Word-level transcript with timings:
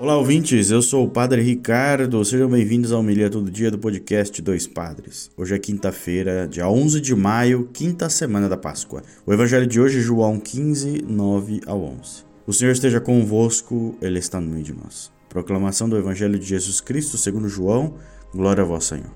Olá, 0.00 0.16
ouvintes. 0.16 0.70
Eu 0.70 0.80
sou 0.80 1.04
o 1.04 1.10
Padre 1.10 1.42
Ricardo. 1.42 2.24
Sejam 2.24 2.48
bem-vindos 2.48 2.92
ao 2.92 3.00
Homilia 3.00 3.28
Todo 3.28 3.50
Dia 3.50 3.68
do 3.68 3.80
podcast 3.80 4.40
Dois 4.40 4.64
Padres. 4.64 5.28
Hoje 5.36 5.56
é 5.56 5.58
quinta-feira, 5.58 6.46
dia 6.46 6.68
11 6.68 7.00
de 7.00 7.16
maio, 7.16 7.68
quinta 7.72 8.08
semana 8.08 8.48
da 8.48 8.56
Páscoa. 8.56 9.02
O 9.26 9.32
evangelho 9.32 9.66
de 9.66 9.80
hoje 9.80 9.98
é 9.98 10.00
João 10.00 10.38
15, 10.38 11.02
9 11.02 11.62
ao 11.66 11.82
11. 11.82 12.24
O 12.46 12.52
Senhor 12.52 12.70
esteja 12.70 13.00
convosco, 13.00 13.96
Ele 14.00 14.20
está 14.20 14.40
no 14.40 14.48
meio 14.48 14.62
de 14.62 14.72
nós. 14.72 15.10
Proclamação 15.28 15.88
do 15.88 15.98
evangelho 15.98 16.38
de 16.38 16.46
Jesus 16.46 16.80
Cristo 16.80 17.18
segundo 17.18 17.48
João. 17.48 17.94
Glória 18.32 18.62
a 18.62 18.66
vós, 18.66 18.84
Senhor. 18.84 19.10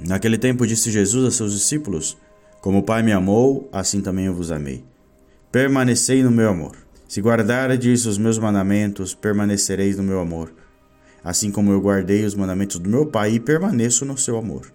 Naquele 0.00 0.38
tempo 0.38 0.66
disse 0.66 0.90
Jesus 0.90 1.26
a 1.26 1.30
seus 1.30 1.52
discípulos: 1.52 2.16
Como 2.62 2.78
o 2.78 2.82
Pai 2.82 3.02
me 3.02 3.12
amou, 3.12 3.68
assim 3.70 4.00
também 4.00 4.24
eu 4.24 4.34
vos 4.34 4.50
amei. 4.50 4.82
Permanecei 5.52 6.22
no 6.22 6.30
meu 6.30 6.48
amor. 6.48 6.74
Se 7.12 7.20
guardardes 7.20 8.06
os 8.06 8.16
meus 8.16 8.38
mandamentos, 8.38 9.14
permanecereis 9.14 9.98
no 9.98 10.02
meu 10.02 10.18
amor, 10.18 10.50
assim 11.22 11.50
como 11.50 11.70
eu 11.70 11.78
guardei 11.78 12.24
os 12.24 12.34
mandamentos 12.34 12.78
do 12.78 12.88
meu 12.88 13.04
Pai 13.04 13.32
e 13.32 13.38
permaneço 13.38 14.06
no 14.06 14.16
seu 14.16 14.38
amor. 14.38 14.72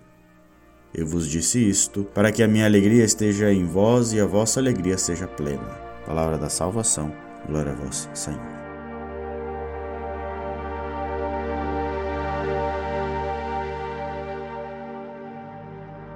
Eu 0.93 1.07
vos 1.07 1.27
disse 1.27 1.67
isto, 1.67 2.03
para 2.03 2.31
que 2.31 2.43
a 2.43 2.47
minha 2.47 2.65
alegria 2.65 3.03
esteja 3.03 3.51
em 3.51 3.65
vós 3.65 4.13
e 4.13 4.19
a 4.21 4.27
vossa 4.27 4.59
alegria 4.59 4.99
seja 4.99 5.25
plena. 5.25 5.67
Palavra 6.05 6.37
da 6.37 6.47
salvação, 6.47 7.11
glória 7.49 7.71
a 7.71 7.75
vós, 7.75 8.07
Senhor. 8.13 8.39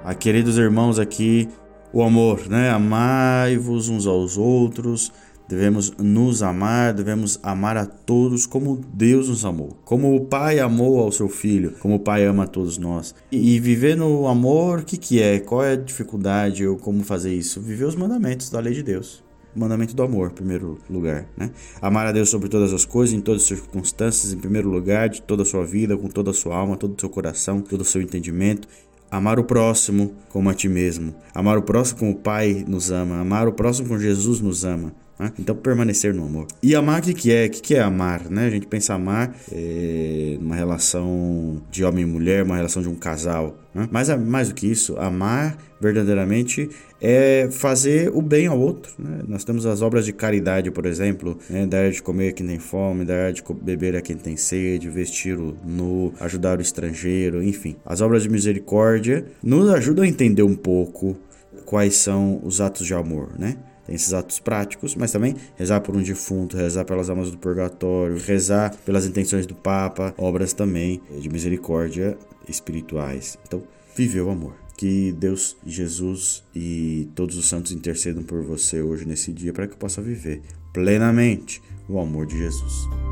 Ah, 0.04 0.14
queridos 0.14 0.56
irmãos, 0.56 1.00
aqui 1.00 1.48
o 1.92 2.00
amor, 2.00 2.48
né? 2.48 2.70
Amai-vos 2.70 3.88
uns 3.88 4.06
aos 4.06 4.38
outros, 4.38 5.12
Devemos 5.52 5.92
nos 5.98 6.42
amar, 6.42 6.94
devemos 6.94 7.38
amar 7.42 7.76
a 7.76 7.84
todos 7.84 8.46
como 8.46 8.80
Deus 8.90 9.28
nos 9.28 9.44
amou, 9.44 9.76
como 9.84 10.16
o 10.16 10.24
Pai 10.24 10.58
amou 10.58 10.98
ao 10.98 11.12
seu 11.12 11.28
Filho, 11.28 11.74
como 11.78 11.96
o 11.96 12.00
Pai 12.00 12.24
ama 12.24 12.44
a 12.44 12.46
todos 12.46 12.78
nós. 12.78 13.14
E, 13.30 13.56
e 13.56 13.60
viver 13.60 13.94
no 13.94 14.26
amor, 14.26 14.78
o 14.78 14.82
que, 14.82 14.96
que 14.96 15.20
é? 15.20 15.38
Qual 15.40 15.62
é 15.62 15.72
a 15.72 15.76
dificuldade 15.76 16.66
ou 16.66 16.78
como 16.78 17.04
fazer 17.04 17.34
isso? 17.34 17.60
Viver 17.60 17.84
os 17.84 17.94
mandamentos 17.94 18.48
da 18.48 18.60
lei 18.60 18.72
de 18.72 18.82
Deus. 18.82 19.22
Mandamento 19.54 19.94
do 19.94 20.02
amor, 20.02 20.30
em 20.30 20.34
primeiro 20.34 20.78
lugar. 20.88 21.26
Né? 21.36 21.50
Amar 21.82 22.06
a 22.06 22.12
Deus 22.12 22.30
sobre 22.30 22.48
todas 22.48 22.72
as 22.72 22.86
coisas, 22.86 23.14
em 23.14 23.20
todas 23.20 23.42
as 23.42 23.48
circunstâncias, 23.48 24.32
em 24.32 24.38
primeiro 24.38 24.70
lugar, 24.70 25.10
de 25.10 25.20
toda 25.20 25.42
a 25.42 25.44
sua 25.44 25.66
vida, 25.66 25.98
com 25.98 26.08
toda 26.08 26.30
a 26.30 26.34
sua 26.34 26.56
alma, 26.56 26.78
todo 26.78 26.96
o 26.96 26.98
seu 26.98 27.10
coração, 27.10 27.60
todo 27.60 27.82
o 27.82 27.84
seu 27.84 28.00
entendimento 28.00 28.66
amar 29.10 29.38
o 29.38 29.44
próximo 29.44 30.14
como 30.30 30.48
a 30.48 30.54
ti 30.54 30.70
mesmo, 30.70 31.14
amar 31.34 31.58
o 31.58 31.62
próximo 31.62 31.98
como 31.98 32.12
o 32.12 32.16
Pai 32.16 32.64
nos 32.66 32.90
ama, 32.90 33.20
amar 33.20 33.46
o 33.46 33.52
próximo 33.52 33.88
como 33.88 34.00
Jesus 34.00 34.40
nos 34.40 34.64
ama. 34.64 34.94
Né? 35.22 35.32
Então, 35.38 35.54
permanecer 35.54 36.12
no 36.12 36.24
amor. 36.26 36.48
E 36.60 36.74
amar, 36.74 37.00
o 37.00 37.04
que, 37.04 37.14
que 37.14 37.32
é? 37.32 37.46
O 37.46 37.50
que, 37.50 37.62
que 37.62 37.74
é 37.76 37.80
amar? 37.80 38.28
Né? 38.28 38.46
A 38.46 38.50
gente 38.50 38.66
pensa 38.66 38.94
amar 38.94 39.32
é, 39.52 40.36
numa 40.40 40.56
relação 40.56 41.62
de 41.70 41.84
homem 41.84 42.02
e 42.02 42.06
mulher, 42.06 42.42
uma 42.42 42.56
relação 42.56 42.82
de 42.82 42.88
um 42.88 42.96
casal. 42.96 43.56
Né? 43.72 43.88
Mas 43.92 44.08
mais 44.18 44.48
do 44.48 44.54
que 44.54 44.66
isso, 44.66 44.98
amar 44.98 45.56
verdadeiramente 45.80 46.68
é 47.00 47.48
fazer 47.52 48.10
o 48.12 48.20
bem 48.20 48.48
ao 48.48 48.58
outro. 48.58 48.92
Né? 48.98 49.20
Nós 49.28 49.44
temos 49.44 49.64
as 49.64 49.80
obras 49.80 50.04
de 50.04 50.12
caridade, 50.12 50.72
por 50.72 50.86
exemplo, 50.86 51.38
né? 51.48 51.66
dar 51.66 51.88
de 51.88 52.02
comer 52.02 52.30
a 52.30 52.32
quem 52.32 52.46
tem 52.46 52.58
fome, 52.58 53.04
dar 53.04 53.32
de 53.32 53.44
beber 53.62 53.94
a 53.94 54.00
quem 54.00 54.16
tem 54.16 54.36
sede, 54.36 54.90
vestir 54.90 55.38
o 55.38 55.56
nu, 55.64 56.12
ajudar 56.18 56.58
o 56.58 56.62
estrangeiro, 56.62 57.40
enfim. 57.40 57.76
As 57.86 58.00
obras 58.00 58.24
de 58.24 58.28
misericórdia 58.28 59.24
nos 59.40 59.70
ajudam 59.70 60.04
a 60.04 60.08
entender 60.08 60.42
um 60.42 60.56
pouco 60.56 61.16
quais 61.64 61.94
são 61.94 62.40
os 62.42 62.60
atos 62.60 62.84
de 62.84 62.92
amor, 62.92 63.38
né? 63.38 63.56
Tem 63.86 63.94
esses 63.94 64.12
atos 64.12 64.38
práticos, 64.38 64.94
mas 64.94 65.10
também 65.10 65.34
rezar 65.56 65.80
por 65.80 65.96
um 65.96 66.02
defunto, 66.02 66.56
rezar 66.56 66.84
pelas 66.84 67.10
almas 67.10 67.30
do 67.30 67.38
purgatório, 67.38 68.16
rezar 68.18 68.74
pelas 68.84 69.06
intenções 69.06 69.46
do 69.46 69.54
Papa, 69.54 70.14
obras 70.16 70.52
também 70.52 71.00
de 71.20 71.28
misericórdia 71.28 72.16
espirituais. 72.48 73.38
Então, 73.46 73.62
viver 73.96 74.20
o 74.20 74.30
amor. 74.30 74.54
Que 74.76 75.12
Deus, 75.12 75.56
Jesus 75.64 76.42
e 76.54 77.08
todos 77.14 77.36
os 77.36 77.46
santos 77.46 77.72
intercedam 77.72 78.22
por 78.22 78.42
você 78.42 78.80
hoje 78.80 79.06
nesse 79.06 79.32
dia 79.32 79.52
para 79.52 79.66
que 79.66 79.76
possa 79.76 80.00
viver 80.00 80.42
plenamente 80.72 81.62
o 81.88 82.00
amor 82.00 82.26
de 82.26 82.38
Jesus. 82.38 83.11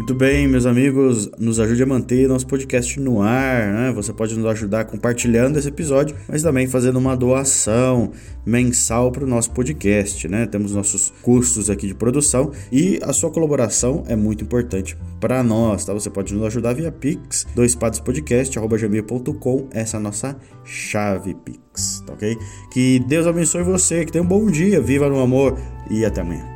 Muito 0.00 0.14
bem, 0.14 0.48
meus 0.48 0.64
amigos, 0.64 1.30
nos 1.38 1.60
ajude 1.60 1.82
a 1.82 1.86
manter 1.86 2.26
nosso 2.26 2.46
podcast 2.46 2.98
no 2.98 3.20
ar, 3.20 3.70
né? 3.70 3.92
Você 3.94 4.14
pode 4.14 4.34
nos 4.34 4.46
ajudar 4.46 4.86
compartilhando 4.86 5.58
esse 5.58 5.68
episódio, 5.68 6.16
mas 6.26 6.42
também 6.42 6.66
fazendo 6.66 6.98
uma 6.98 7.14
doação 7.14 8.10
mensal 8.44 9.12
para 9.12 9.24
o 9.24 9.26
nosso 9.26 9.50
podcast, 9.50 10.26
né? 10.26 10.46
Temos 10.46 10.74
nossos 10.74 11.12
custos 11.20 11.68
aqui 11.68 11.86
de 11.86 11.94
produção 11.94 12.50
e 12.72 12.98
a 13.02 13.12
sua 13.12 13.30
colaboração 13.30 14.02
é 14.08 14.16
muito 14.16 14.42
importante 14.42 14.96
para 15.20 15.42
nós, 15.42 15.84
tá? 15.84 15.92
Você 15.92 16.08
pode 16.08 16.32
nos 16.32 16.46
ajudar 16.46 16.72
via 16.72 16.90
Pix, 16.90 17.46
doispadospodcast.gmail.com, 17.54 19.68
essa 19.70 19.98
é 19.98 20.00
a 20.00 20.02
nossa 20.02 20.34
chave 20.64 21.36
Pix, 21.44 22.02
tá 22.06 22.14
ok? 22.14 22.38
Que 22.72 23.04
Deus 23.06 23.26
abençoe 23.26 23.62
você, 23.62 24.06
que 24.06 24.12
tenha 24.12 24.24
um 24.24 24.26
bom 24.26 24.50
dia, 24.50 24.80
viva 24.80 25.10
no 25.10 25.20
amor 25.20 25.58
e 25.90 26.06
até 26.06 26.22
amanhã. 26.22 26.49